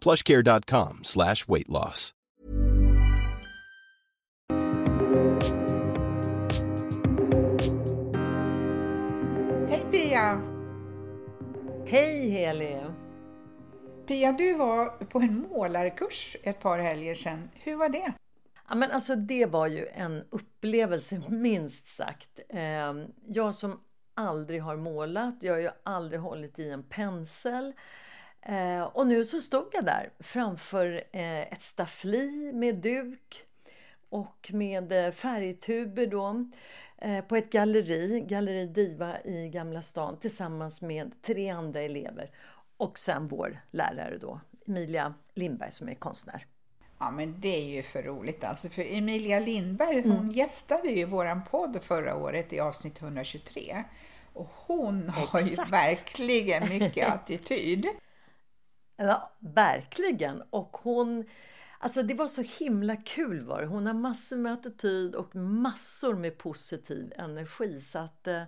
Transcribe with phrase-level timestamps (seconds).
[0.00, 2.14] plushcare.com slash weight loss.
[9.68, 10.40] Hej Pia!
[11.86, 12.80] Hej Heli!
[14.06, 17.50] Pia, du var på en målarkurs ett par helger sedan.
[17.54, 18.12] Hur var det?
[18.68, 22.40] Ja, men alltså, det var ju en upplevelse minst sagt.
[22.48, 23.80] Ehm, jag som
[24.14, 27.72] aldrig har målat, jag har ju aldrig hållit i en pensel.
[28.42, 33.44] Eh, och nu så stod jag där framför eh, ett staffli med duk
[34.08, 36.50] och med eh, färgtuber då
[37.28, 42.30] på ett galleri, Galleri Diva i Gamla stan tillsammans med tre andra elever
[42.76, 46.46] och sen vår lärare då, Emilia Lindberg som är konstnär.
[46.98, 50.30] Ja men det är ju för roligt alltså för Emilia Lindberg hon mm.
[50.30, 53.84] gästade ju våran podd förra året i avsnitt 123
[54.32, 55.68] och hon har Exakt.
[55.68, 57.86] ju verkligen mycket attityd.
[59.00, 60.42] Ja, verkligen.
[60.50, 61.24] Och hon...
[61.78, 63.66] Alltså det var så himla kul var det.
[63.66, 67.80] Hon har massor med attityd och massor med positiv energi.
[67.80, 68.42] Så att, äh,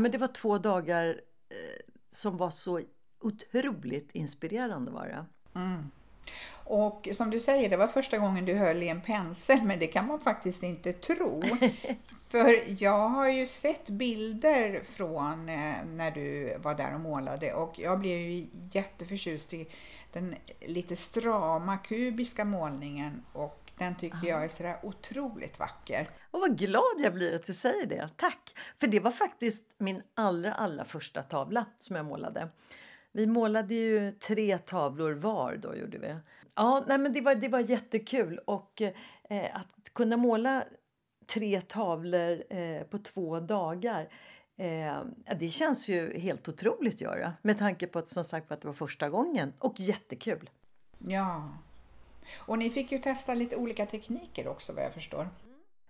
[0.00, 1.08] men det var två dagar
[1.48, 2.80] äh, som var så
[3.20, 5.24] otroligt inspirerande var det.
[5.60, 5.90] Mm.
[6.64, 9.86] Och som du säger, det var första gången du höll i en pensel, men det
[9.86, 11.42] kan man faktiskt inte tro.
[12.32, 17.78] För jag har ju sett bilder från eh, när du var där och målade och
[17.78, 19.68] jag blev ju jätteförtjust i
[20.12, 24.26] den lite strama kubiska målningen och den tycker Aha.
[24.26, 26.08] jag är sådär otroligt vacker.
[26.30, 28.08] Och vad glad jag blir att du säger det.
[28.16, 28.54] Tack!
[28.80, 32.48] För det var faktiskt min allra, allra första tavla som jag målade.
[33.12, 36.16] Vi målade ju tre tavlor var då gjorde vi.
[36.54, 40.64] Ja, nej, men det var, det var jättekul och eh, att kunna måla
[41.34, 44.08] tre tavlor eh, på två dagar.
[44.56, 45.00] Eh,
[45.38, 48.68] det känns ju helt otroligt att göra med tanke på att som sagt att det
[48.68, 49.52] var första gången.
[49.58, 50.50] Och jättekul.
[50.98, 51.48] Ja,
[52.34, 55.28] och ni fick ju testa lite olika tekniker också vad jag förstår.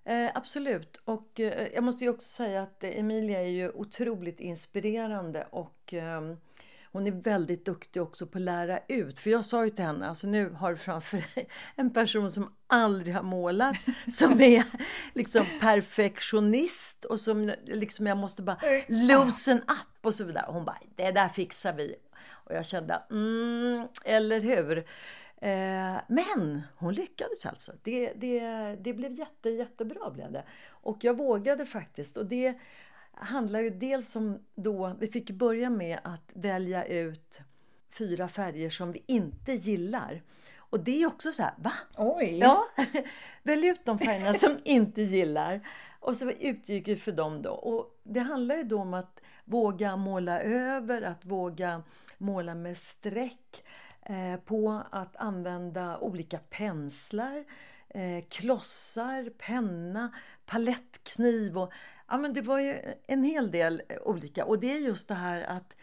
[0.05, 5.47] Eh, absolut, och eh, jag måste ju också säga att Emilia är ju otroligt inspirerande.
[5.51, 6.37] Och ehm,
[6.93, 9.21] hon är väldigt duktig också på att lära ut.
[9.21, 12.53] För jag sa ju till henne, alltså nu har du framför dig en person som
[12.67, 13.77] aldrig har målat,
[14.11, 14.65] som är
[15.15, 18.59] liksom perfektionist och som liksom jag måste bara
[18.89, 20.45] loosen up och så vidare.
[20.49, 21.95] Hon bara, det där fixar vi.
[22.29, 24.79] Och jag kände, mm, eller hur?
[25.37, 27.73] Eh, men hon lyckades alltså.
[27.83, 28.41] Det, det,
[28.81, 30.45] det blev jätte, jättebra blev det.
[30.69, 32.17] Och jag vågade faktiskt.
[32.17, 32.55] Och det
[33.15, 37.41] handlar ju dels om då, vi fick börja med att välja ut
[37.91, 40.23] fyra färger som vi inte gillar.
[40.57, 41.73] Och det är också så här, va?
[41.97, 42.39] Oj!
[42.39, 42.65] Ja,
[43.43, 45.69] välj ut de färgerna som inte gillar.
[46.01, 47.51] Och så utgick vi för dem då.
[47.51, 51.83] Och det handlar ju då om att våga måla över, att våga
[52.19, 53.65] måla med streck.
[54.07, 57.45] Eh, på att använda olika penslar,
[57.95, 60.13] eh, klossar, penna,
[60.47, 61.73] palettkniv och
[62.13, 64.45] Ja, men det var ju en hel del olika.
[64.45, 65.77] Och det är just det här att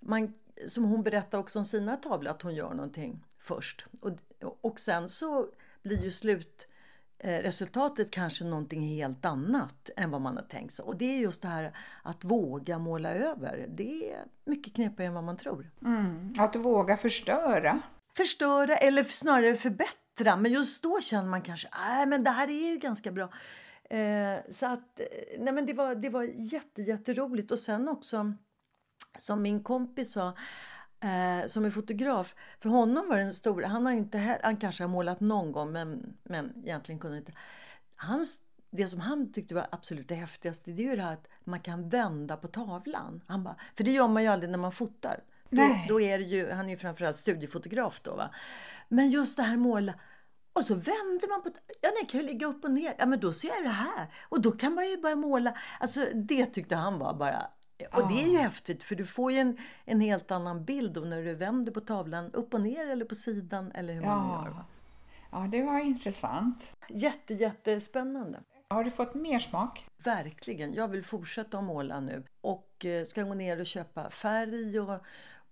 [0.00, 0.34] man,
[0.68, 3.86] som hon berättar också om sina tavlor, att hon gör någonting först.
[4.00, 4.12] Och,
[4.60, 5.46] och sen så
[5.82, 10.84] blir ju slutresultatet kanske någonting helt annat än vad man har tänkt sig.
[10.84, 13.66] Och det är just det här att våga måla över.
[13.68, 15.70] Det är mycket knepigare än vad man tror.
[15.84, 17.80] Mm, att våga förstöra.
[18.16, 20.05] Förstöra eller snarare förbättra.
[20.24, 23.28] Men just då känner man kanske, nej men det här är ju ganska bra.
[23.90, 25.06] Eh, så att, eh,
[25.38, 27.50] nej men det var, det var jätte, jätteroligt.
[27.50, 28.32] Och sen också,
[29.18, 30.28] som min kompis sa,
[31.00, 34.88] eh, som är fotograf, för honom var den stora, han har inte, han kanske har
[34.88, 37.32] målat någon gång men, men egentligen kunde inte.
[37.96, 38.40] Hans,
[38.70, 41.60] det som han tyckte var absolut det häftigaste, det är ju det här att man
[41.60, 43.22] kan vända på tavlan.
[43.26, 45.20] Han bara, för det gör man ju aldrig när man fotar.
[45.50, 48.30] Då, då, är det ju, han är ju framförallt studiefotograf då va.
[48.88, 49.94] Men just det här måla
[50.52, 51.48] Och så vänder man på...
[51.80, 52.94] Ja, den kan ju ligga upp och ner.
[52.98, 54.06] Ja, men då ser jag det här.
[54.28, 55.54] Och då kan man ju börja måla.
[55.80, 57.46] Alltså, det tyckte han var bara...
[57.92, 61.06] Och det är ju häftigt för du får ju en, en helt annan bild och
[61.06, 64.44] när du vänder på tavlan upp och ner eller på sidan eller hur man Ja.
[64.44, 64.50] gör.
[64.50, 64.64] va.
[65.32, 66.72] Ja, det var intressant.
[66.88, 68.40] Jätte, jättespännande.
[68.68, 69.86] Har du fått mer smak?
[70.04, 70.74] Verkligen.
[70.74, 75.00] Jag vill fortsätta att måla nu och eh, ska gå ner och köpa färg och,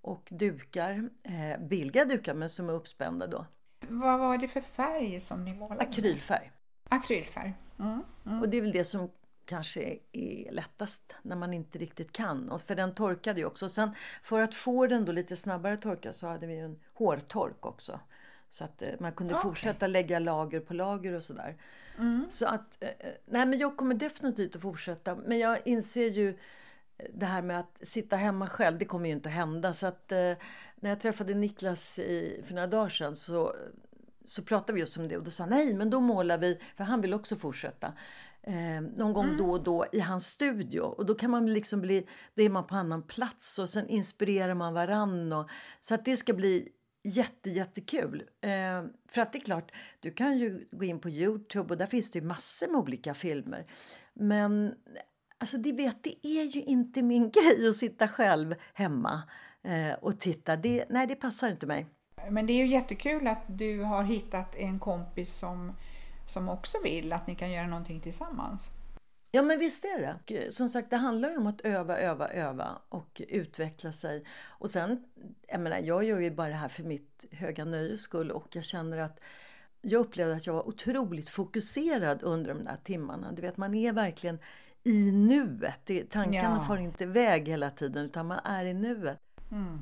[0.04, 1.10] och dukar.
[1.22, 3.46] Eh, billiga dukar men som är uppspända då.
[3.88, 5.80] Vad var det för färg som ni målade?
[5.80, 6.52] Akrylfärg.
[6.88, 7.54] Akrylfärg.
[7.78, 8.40] Mm.
[8.42, 9.10] Och det är väl det som
[9.44, 12.50] kanske är lättast när man inte riktigt kan.
[12.50, 13.68] Och för den torkade ju också.
[13.68, 13.90] Sen
[14.22, 18.00] för att få den då lite snabbare torka så hade vi ju en hårtork också.
[18.50, 19.42] Så att eh, man kunde Okej.
[19.42, 21.56] fortsätta lägga lager på lager och sådär.
[22.30, 25.14] Så att, eh, eh, nej men jag kommer definitivt att fortsätta.
[25.14, 26.38] Men jag inser ju
[27.14, 29.74] det här med att sitta hemma själv, det kommer ju inte att hända.
[29.74, 30.32] Så att eh,
[30.76, 33.54] när jag träffade Niklas i, för några dagar sedan så,
[34.24, 36.60] så pratade vi just om det och då sa han, nej men då målar vi,
[36.76, 37.92] för han vill också fortsätta.
[38.42, 42.06] Eh, någon gång då och då i hans studio och då kan man liksom bli,
[42.34, 45.50] då är man på annan plats och sen inspirerar man varann och,
[45.80, 46.68] så att det ska bli
[47.02, 48.22] jätte, jättekul.
[48.40, 51.86] Eh, för att det är klart, du kan ju gå in på Youtube och där
[51.86, 53.66] finns det ju massor med olika filmer.
[54.14, 54.74] Men
[55.44, 59.22] alltså det vet, det är ju inte min grej att sitta själv hemma
[59.62, 60.56] eh, och titta.
[60.56, 61.86] Det, nej, det passar inte mig.
[62.30, 65.72] Men det är ju jättekul att du har hittat en kompis som,
[66.26, 68.68] som också vill att ni kan göra någonting tillsammans.
[69.30, 70.38] Ja men visst är det.
[70.38, 74.24] Eh, Som sagt det handlar ju om att öva, öva, öva och utveckla sig.
[74.46, 75.04] Och sen,
[75.48, 78.64] jag menar jag gör ju bara det här för mitt höga nöjes skull och jag
[78.64, 79.20] känner att
[79.80, 83.32] jag upplevde att jag var otroligt fokuserad under de där timmarna.
[83.32, 84.38] Du vet man är verkligen
[84.84, 85.80] i nuet.
[85.84, 86.66] Det, tankarna Ja.
[86.66, 89.20] far inte iväg hela tiden utan man är i nuet.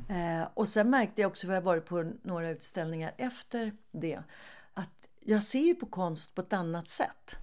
[0.09, 4.23] Eh, och sen märkte jag också, för jag har varit på några utställningar efter det,
[4.75, 7.37] att jag ser ju på konst på ett annat sätt.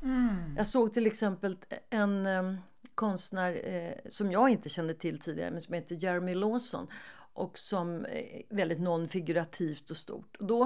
[0.57, 1.57] Jag såg till exempel
[1.89, 2.53] en eh,
[2.95, 6.87] konstnär eh, som jag inte kände till tidigare, men som heter Jeremy Lawson
[7.33, 10.35] och som är väldigt nonfigurativt och stort.
[10.39, 10.63] Och då,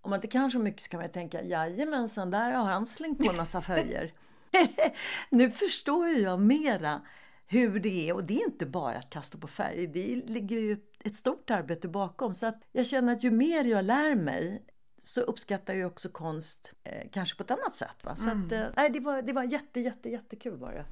[0.00, 3.18] om man inte kan så mycket så kan man tänka, jajamensan, där har han slängt
[3.24, 4.12] på en massa färger.
[5.30, 7.00] nu förstår jag mera
[7.46, 9.86] hur det är och det är inte bara att kasta på färg.
[9.86, 12.34] Det ligger ju ett stort arbete bakom.
[12.34, 14.64] Så att jag känner att ju mer jag lär mig
[15.02, 18.04] så uppskattar jag också konst eh, kanske på ett annat sätt.
[18.04, 18.16] Va?
[18.16, 20.84] Så att, eh, nej, det var, det var jätte, jätte, jättekul var det.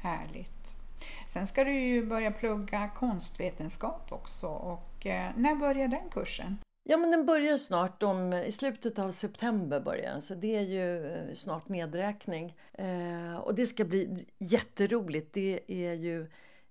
[0.00, 0.76] Härligt.
[1.26, 6.58] Sen ska du ju börja plugga konstvetenskap också och eh, när börjar den kursen?
[6.90, 10.22] Ja men den börjar snart, om, i slutet av september börjar den.
[10.22, 12.56] Så det är ju eh, snart nedräkning.
[12.72, 15.32] Eh, och det ska bli jätteroligt.
[15.32, 16.26] Det är ju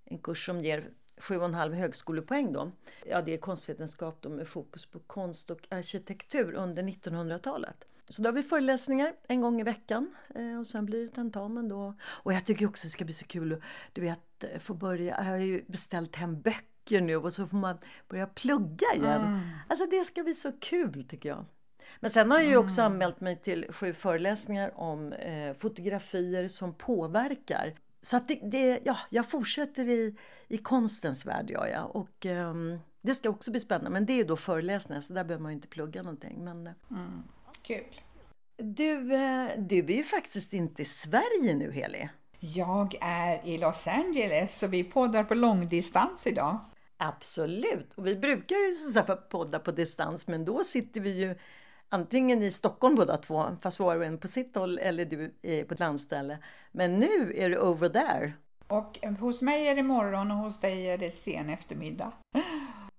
[0.06, 0.84] en kurs som ger
[1.18, 2.72] 7,5 högskolepoäng då.
[3.10, 7.86] Ja det är konstvetenskap då med fokus på konst och arkitektur under 1900-talet.
[8.10, 11.68] Så då har vi föreläsningar en gång i veckan eh, och sen blir det tentamen
[11.68, 11.94] då.
[12.02, 13.60] Och jag tycker också det ska bli så kul att
[13.94, 17.58] du vet, eh, få börja, jag har ju beställt hem böcker nu och så får
[17.58, 19.42] man börja plugga igen.
[19.68, 21.46] Alltså det ska bli så kul tycker jag.
[22.00, 26.74] Men sen har jag ju också anmält mig till sju föreläsningar om eh, fotografier som
[26.74, 27.74] påverkar.
[28.02, 30.16] Så att det, det, ja, jag fortsätter i,
[30.48, 31.96] i konstens värld gör jag.
[31.96, 33.90] Och ehm, det ska också bli spännande.
[33.90, 36.44] Men det är ju då föreläsningar så där behöver man ju inte plugga någonting.
[36.44, 36.74] Men, eh,
[37.62, 38.02] Kul!
[38.58, 42.10] du, eh, du är ju faktiskt inte i Sverige nu Heli.
[42.40, 46.60] Jag är i Los Angeles så vi poddar på långdistans idag.
[46.98, 51.36] Absolut, och vi brukar ju så podda på distans men då sitter vi ju
[51.90, 55.64] antingen i Stockholm båda två, fast var och en på sitt håll, eller du är
[55.64, 56.38] på ett landställe.
[56.72, 58.34] Men nu är det over there.
[58.68, 62.12] Och eh, hos mig är det morgon och hos dig är det sen eftermiddag.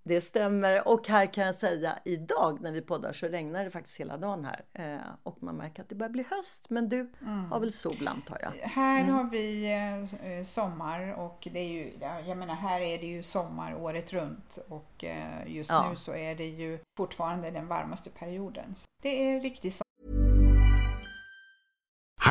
[0.09, 0.88] Det stämmer.
[0.88, 4.45] Och här kan jag säga idag när vi poddar så regnar det faktiskt hela dagen
[4.45, 4.65] här.
[4.73, 6.67] Eh, och man märker att det börjar bli höst.
[6.71, 7.11] Men du
[7.50, 8.69] har väl sol antar jag?
[8.69, 12.99] Här har vi eh, eh, sommar och det är ju, ja, jag menar här är
[12.99, 15.91] det ju sommar året runt och eh, just Ja.
[15.91, 18.75] nu så är det ju fortfarande den varmaste perioden.
[18.75, 19.85] Så det är riktigt sommar.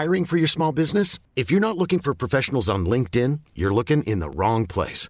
[0.02, 1.20] Hiring for your small business?
[1.36, 5.10] If you're not looking for professionals on LinkedIn, you're looking in the wrong place.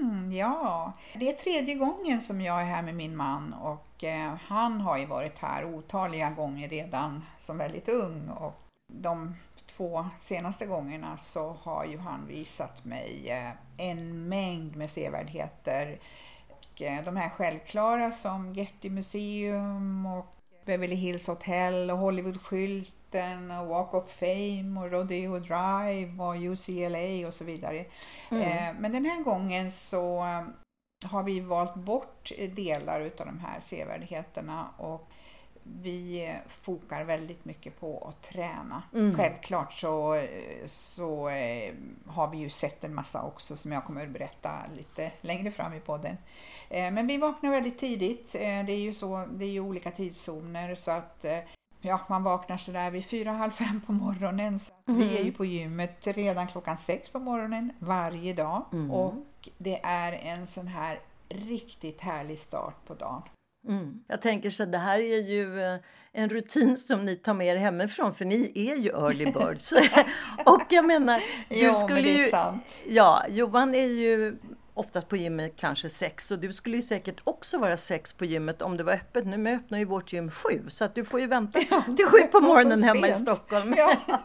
[0.00, 4.34] Mm, ja, det är tredje gången som jag är här med min man och eh,
[4.46, 8.62] han har ju varit här otaliga gånger redan som väldigt ung och
[8.92, 9.34] de
[9.66, 15.98] två senaste gångerna så har ju han visat mig eh, en mängd med sevärdheter.
[16.48, 23.05] Och, eh, de här självklara som Getty Museum och Beverly Hills Hotel och Hollywoodskylten
[23.60, 27.84] och Walk of Fame och Rodeo Drive och UCLA och så vidare.
[28.30, 28.76] Mm.
[28.76, 30.24] Men den här gången så
[31.04, 35.10] har vi valt bort delar utav de här sevärdheterna och
[35.62, 38.82] vi fokar väldigt mycket på att träna.
[38.94, 39.16] Mm.
[39.16, 40.26] Självklart så,
[40.66, 41.74] så eh,
[42.06, 45.72] har vi ju sett en massa också som jag kommer att berätta lite längre fram
[45.72, 46.16] i podden.
[46.68, 48.34] Eh, men vi vaknar väldigt tidigt.
[48.34, 51.24] Eh, det är ju så, det är ju olika tidszoner så att
[51.86, 54.58] ja, man vaknar sådär vid fyra, halv fem på morgonen.
[54.58, 55.00] Så mm.
[55.00, 58.64] Vi är ju på gymmet redan klockan sex på morgonen varje dag.
[58.72, 58.90] Mm.
[58.90, 59.14] Och
[59.58, 63.22] det är en sån här riktigt härlig start på dagen.
[63.68, 64.04] Mm.
[64.06, 65.78] Jag tänker så det här är ju eh,
[66.12, 69.72] en rutin som ni tar med er hemifrån för ni är ju early birds.
[70.46, 72.28] och jag menar, du jo, skulle men det ju...
[72.28, 72.64] sant.
[72.88, 74.36] Ja, Johan är ju
[74.76, 78.62] oftast på gymmet kanske sex och du skulle ju säkert också vara sex på gymmet
[78.62, 79.26] om det var öppet.
[79.26, 82.18] Nu öppnar ju vårt gym sju så att du får ju vänta Ja, till sju
[82.32, 83.12] på morgonen hemma i.
[83.12, 83.74] Stockholm.
[83.76, 83.96] Ja.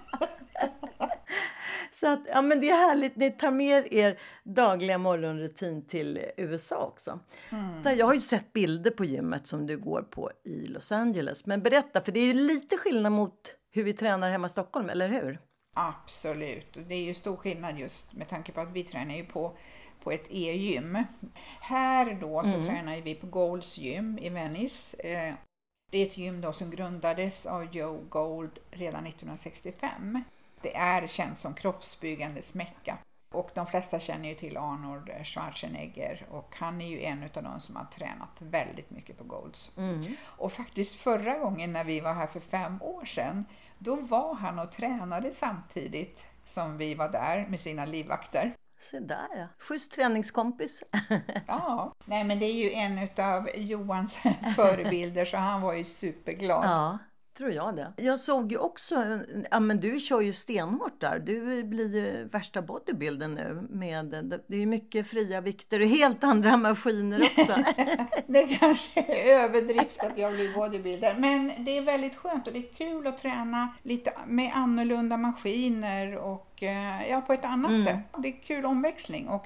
[1.93, 6.77] Så att, ja men det är härligt, ni tar med er dagliga morgonrutin till USA
[6.86, 7.20] också.
[7.84, 11.46] Där jag har ju sett bilder på gymmet som du går på i Los Angeles.
[11.46, 14.89] Men berätta, för det är ju lite skillnad mot hur vi tränar hemma i Stockholm,
[14.89, 15.39] eller hur?
[15.74, 19.25] Absolut, och det är ju stor skillnad just med tanke på att vi tränar ju
[19.25, 19.58] på,
[20.03, 21.03] på ett e-gym.
[21.62, 24.98] Här då så tränar ju vi på Golds gym i Venice.
[25.00, 25.34] Eh,
[25.91, 30.24] Det är ett gym då som grundades av Joe Gold redan 1965.
[30.62, 32.98] Det är känt som kroppsbyggandes mecka.
[33.31, 37.60] Och de flesta känner ju till Arnold Schwarzenegger och han är ju en av de
[37.62, 39.72] som har tränat väldigt mycket på Golds.
[40.22, 43.46] Och faktiskt förra gången när vi var här för fem år sedan,
[43.77, 48.53] då var han och tränade samtidigt som vi var där med sina livvakter.
[48.81, 50.83] Se där ja, schysst träningskompis.
[51.47, 54.17] Ja, nej men det är ju en av Johans
[54.55, 56.65] förebilder så han var ju superglad.
[56.65, 56.97] ja,
[57.33, 57.93] tror jag det.
[57.97, 59.19] Jag såg ju också,
[59.51, 61.19] ja men du kör ju stenhårt där.
[61.19, 64.05] Du blir ju värsta bodybuilden nu med,
[64.47, 67.55] det är ju mycket fria vikter och helt andra maskiner också.
[68.27, 72.59] Det kanske är överdrift att jag blir bodybuilder, men det är väldigt skönt och det
[72.59, 78.00] är kul att träna lite med annorlunda maskiner och eh, ja, på ett annat sätt.
[78.17, 79.45] Det är kul omväxling och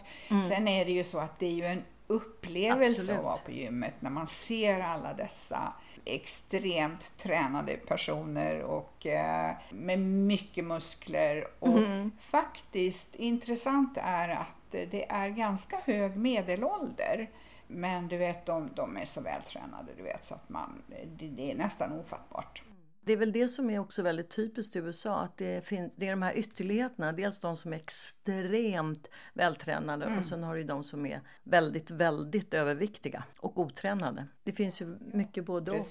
[0.50, 3.20] sen är det ju så att det är ju en upplevelse Absolut.
[3.20, 5.74] att vara på gymmet när man ser alla dessa
[6.06, 11.48] extremt tränade personer och eh, med mycket muskler.
[11.60, 11.80] Och
[12.20, 17.30] faktiskt intressant är att det är ganska hög medelålder.
[17.68, 20.82] Men du vet, de, de är så vältränade du vet, så att man,
[21.18, 22.64] det, det är nästan ofattbart.
[23.06, 26.08] Det är väl det som är också väldigt typiskt i USA, att det, finns, det
[26.08, 27.12] är de här ytterligheterna.
[27.12, 32.54] Dels de som är extremt vältränade och sen har du de som är väldigt, väldigt
[32.54, 34.28] överviktiga och otränade.
[34.44, 35.86] Det finns ju mycket både och.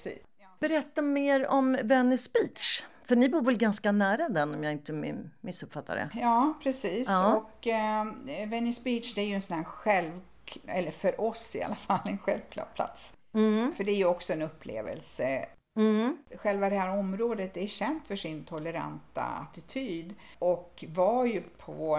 [0.59, 2.83] Berätta mer om Venice Beach.
[3.03, 6.09] För ni bor väl ganska nära den om jag inte missuppfattar det?
[6.13, 7.07] Ja, precis.
[7.07, 7.35] Ja.
[7.35, 8.05] Och eh,
[8.47, 10.21] Venice Beach det är ju en sån här själv,
[10.67, 13.13] eller för oss i alla fall, en självklar plats.
[13.77, 15.45] För det är ju också en upplevelse.
[15.75, 16.17] Mm.
[16.35, 21.97] Själva det här området är känt för sin toleranta attityd och var ju på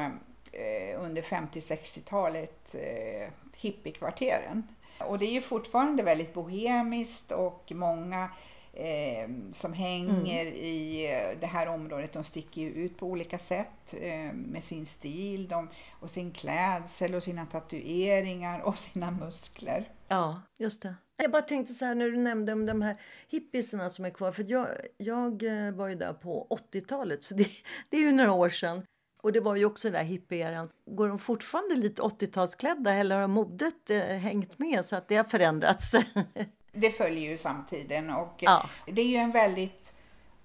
[0.52, 4.62] eh, under 50-60-talet eh, hippiekvarteren.
[4.98, 8.30] Och det är ju fortfarande väldigt bohemiskt och många
[8.76, 10.54] eh, som hänger mm.
[10.54, 12.12] i eh, det här området.
[12.12, 15.68] De sticker ju ut på olika sätt eh, med sin stil de,
[16.00, 19.88] och sin klädsel och sina tatueringar och sina muskler.
[20.08, 20.94] Ja, just det.
[21.16, 24.32] Jag bara tänkte så här när du nämnde om de här hippisarna som är kvar.
[24.32, 27.48] För jag, jag eh, var ju där på 80-talet, så det,
[27.90, 28.82] det är ju några år sedan.
[29.22, 30.70] Och det var ju också den där hippieran.
[30.86, 35.24] Går de fortfarande lite 80-talsklädda eller har modet eh, hängt med så att det har
[35.24, 35.92] förändrats?
[36.76, 38.68] det följer ju samtiden och ja.
[38.86, 39.94] det är ju en väldigt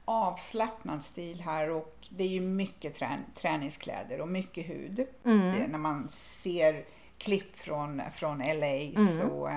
[0.05, 5.07] avslappnad stil här och det är ju mycket trän träningskläder och mycket hud.
[5.25, 5.71] Mm.
[5.71, 6.85] När man ser
[7.17, 9.17] klipp från, från LA mm.
[9.17, 9.47] så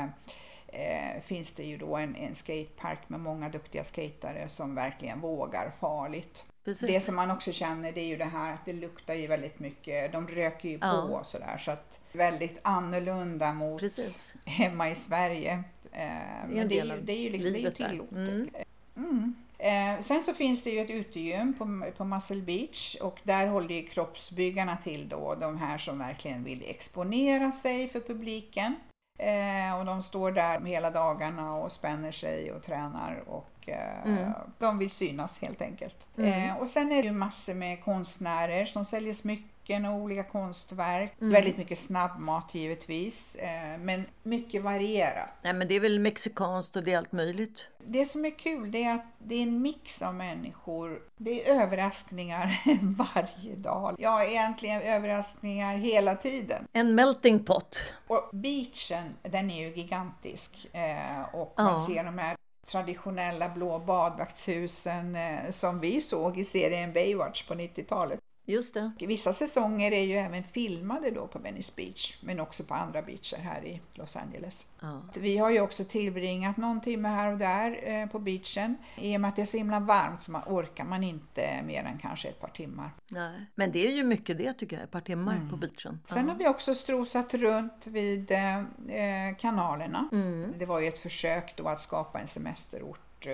[0.66, 5.72] eh, finns det ju då en, en skatepark med många duktiga skatare som verkligen vågar
[5.80, 6.44] farligt.
[6.64, 6.88] Precis.
[6.88, 9.58] Det som man också känner det är ju det här att det luktar ju väldigt
[9.58, 11.06] mycket, de röker ju ja.
[11.08, 14.34] på och sådär så att väldigt annorlunda mot Precis.
[14.44, 15.64] hemma i Sverige.
[15.94, 18.16] Eh, men det är, ju, det är ju, liksom, det är tillåtet.
[18.16, 18.50] Mm.
[18.96, 19.34] Mm.
[19.58, 23.74] Eh, sen så finns det ju ett utegym på, på Muscle Beach och där håller
[23.74, 28.74] ju kroppsbyggarna till då, de här som verkligen vill exponera sig för publiken.
[29.18, 34.32] Eh, och de står där hela dagarna och spänner sig och tränar och eh, mm.
[34.58, 36.08] de vill synas helt enkelt.
[36.16, 36.50] Mm.
[36.50, 40.24] Eh, och sen är det ju massor med konstnärer som säljer smycken smycken och olika
[40.24, 41.12] konstverk.
[41.20, 41.32] Mm.
[41.32, 45.30] Väldigt mycket snabbmat givetvis, eh, men mycket varierat.
[45.42, 47.68] Nej men det är väl mexikanskt och det är allt möjligt.
[47.86, 51.02] Det som är kul det är att det är en mix av människor.
[51.16, 53.96] Det är överraskningar varje dag.
[53.98, 56.66] Ja, egentligen överraskningar hela tiden.
[56.72, 57.82] En melting pot.
[58.06, 61.86] Och beachen, den är ju gigantisk eh, och man ja.
[61.86, 68.20] ser de här traditionella blå badvaktshusen eh, som vi såg i serien Baywatch på 90-talet.
[68.46, 68.92] Just det.
[68.98, 73.36] Vissa säsonger är ju även filmade då på Venice Beach, men också på andra beacher
[73.38, 74.66] här i Los Angeles.
[74.80, 75.02] Ja.
[75.14, 78.76] Vi har ju också tillbringat någon timme här och där eh, på beachen.
[78.96, 81.84] I och med att det är så himla varmt så man orkar man inte mer
[81.84, 82.90] än kanske ett par timmar.
[83.08, 83.46] Nej.
[83.54, 85.50] Men det är ju mycket det tycker jag, ett par timmar mm.
[85.50, 86.00] på beachen.
[86.06, 86.32] Sen ja.
[86.32, 90.08] har vi också strosat runt vid eh, eh, kanalerna.
[90.12, 90.52] Mm.
[90.58, 93.26] Det var ju ett försök då att skapa en semesterort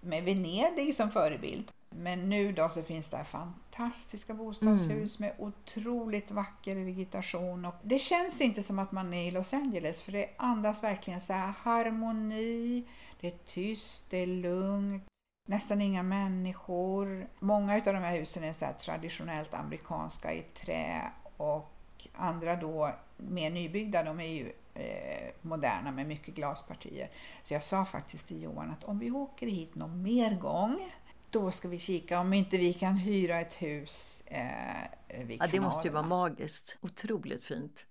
[0.00, 1.72] med Venedig som förebild.
[1.90, 3.24] Men nu då så finns det
[3.80, 5.30] fantastiska bostadshus mm.
[5.30, 7.64] med otroligt vacker vegetation.
[7.64, 11.20] Och det känns inte som att man är i Los Angeles för det andas verkligen
[11.20, 12.84] så här harmoni,
[13.20, 15.04] det är tyst, det är lugnt,
[15.48, 17.28] nästan inga människor.
[17.38, 21.72] Många av de här husen är så traditionellt amerikanska i trä och
[22.14, 27.10] andra då mer nybyggda, de är ju eh, moderna med mycket glaspartier.
[27.42, 30.90] Så jag sa faktiskt till Johan att om vi åker hit någon mer gång
[31.32, 35.60] då ska vi kika om inte vi kan hyra ett hus eh, vid Ja, det
[35.60, 36.76] måste ju vara magiskt.
[36.80, 37.84] Otroligt fint.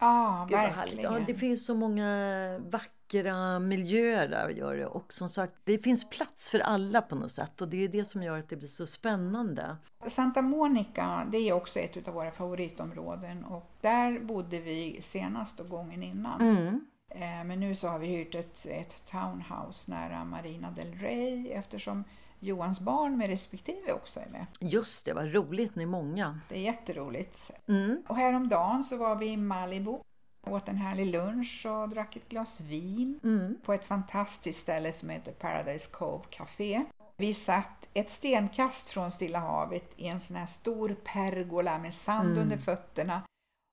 [0.00, 1.12] Ja, Gud, verkligen.
[1.12, 4.86] Ja, det finns så många vackra miljöer där gör det.
[4.86, 7.60] Och som sagt, det finns plats för alla på något sätt.
[7.60, 9.76] Och det är det som gör att det blir så spännande.
[10.06, 13.44] Santa Monica, det är också ett av våra favoritområden.
[13.44, 16.40] Och där bodde vi senast och gången innan.
[16.40, 16.86] Mm.
[17.08, 22.04] Eh, men nu så har vi hyrt ett, ett townhouse nära Marina del Rey eftersom
[22.40, 24.46] Johans barn med respektive också är med.
[24.60, 26.40] Just det, vad roligt, ni är många.
[26.48, 27.50] Det är jätteroligt.
[27.68, 28.02] Mm.
[28.08, 29.98] Och häromdagen så var vi i Malibu
[30.46, 33.56] åt en härlig lunch och drack ett glas vin mm.
[33.64, 36.84] på ett fantastiskt ställe som heter Paradise Cove Café.
[37.16, 42.30] Vi satt ett stenkast från Stilla havet i en sån här stor pergola med sand
[42.30, 42.42] mm.
[42.42, 43.22] under fötterna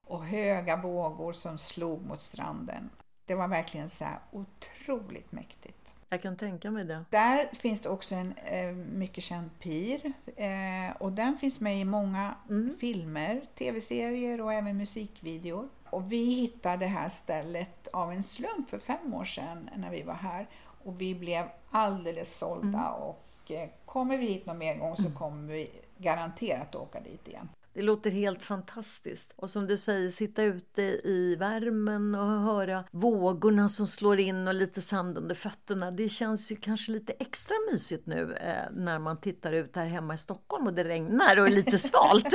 [0.07, 2.89] och höga vågor som slog mot stranden.
[3.25, 5.82] Det var verkligen så här otroligt mäktigt.
[6.13, 7.05] Jag kan tänka mig det.
[7.09, 11.85] Där finns det också en eh, mycket känd pir eh, och den finns med i
[11.85, 12.75] många mm.
[12.79, 15.69] filmer, tv-serier och även musikvideor.
[15.89, 20.01] Och vi hittade det här stället av en slump för fem år sedan när vi
[20.01, 20.47] var här
[20.83, 22.93] och vi blev alldeles sålda mm.
[22.93, 25.15] och eh, kommer vi hit någon mer gång så mm.
[25.15, 27.49] kommer vi garanterat åka dit igen.
[27.73, 29.33] Det låter helt fantastiskt.
[29.35, 34.53] Och som du säger, sitta ute i värmen och höra vågorna som slår in och
[34.53, 35.91] lite sand under fötterna.
[35.91, 40.13] Det känns ju kanske lite extra mysigt nu eh, när man tittar ut här hemma
[40.13, 42.27] i Stockholm och det regnar och är lite svalt.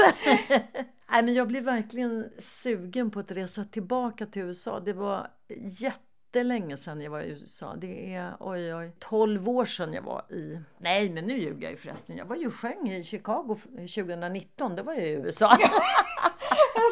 [1.11, 4.81] Nej, men jag blir verkligen sugen på att resa tillbaka till USA.
[4.81, 7.77] Det var jätte jättelänge sedan jag var i USA.
[7.77, 10.61] Det är oj, oj, 12 år sedan jag var i...
[10.79, 12.17] Nej, men nu ljuger jag ju förresten.
[12.17, 14.77] Jag var ju sjöng i Chicago 2019.
[14.77, 15.57] Det var jag i USA.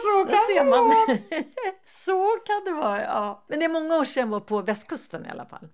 [0.03, 0.89] så kan det man.
[0.89, 1.19] vara.
[1.85, 3.45] så kan det vara, ja.
[3.49, 5.69] Men det är många år sedan jag var på västkusten i alla fall.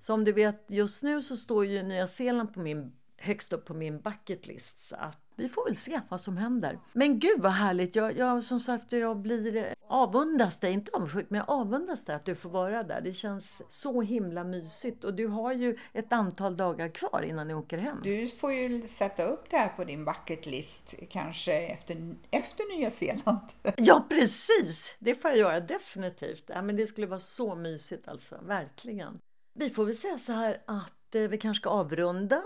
[0.00, 3.64] Så om du vet, just nu så står ju Nya Zeeland på min högst upp
[3.64, 4.78] på min bucket list.
[4.78, 6.78] Så att vi får väl se vad som händer.
[6.92, 7.96] Men gud vad härligt!
[7.96, 12.24] Jag, jag, som sagt, jag blir avundas dig, inte avundsjuk, men jag avundas dig att
[12.24, 13.00] du får vara där.
[13.00, 17.54] Det känns så himla mysigt och du har ju ett antal dagar kvar innan ni
[17.54, 18.00] åker hem.
[18.02, 22.90] Du får ju sätta upp det här på din bucket list kanske efter, efter Nya
[22.90, 23.40] Zeeland.
[23.76, 24.96] Ja, precis!
[24.98, 26.44] Det får jag göra definitivt.
[26.46, 29.20] Ja, men det skulle vara så mysigt alltså, verkligen.
[29.54, 32.42] Vi får väl säga så här att eh, vi kanske ska avrunda.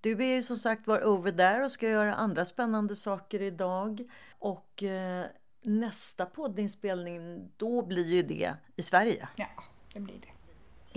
[0.00, 4.02] Du är ju som sagt var over there och ska göra andra spännande saker idag.
[4.38, 5.26] Och eh,
[5.62, 9.28] nästa poddinspelning, då blir ju det i Sverige.
[9.36, 9.46] Ja,
[9.94, 10.28] det blir det.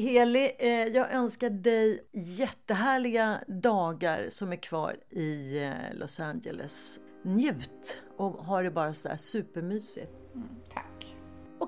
[0.04, 7.00] Heli, eh, jag önskar dig jättehärliga dagar som är kvar i eh, Los Angeles.
[7.24, 10.12] Njut och ha det bara så här supermysigt.
[10.34, 10.89] Mm, tack.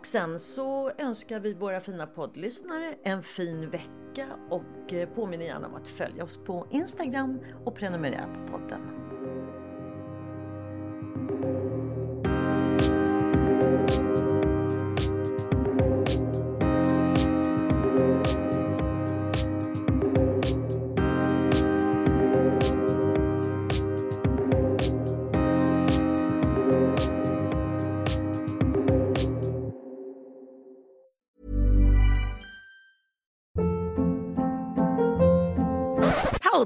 [0.02, 5.68] Och sen så önskar vi våra fina poddlyssnare en fin vecka och eh, påminner gärna
[5.68, 9.01] om att följa oss på Instagram och prenumerera på podden.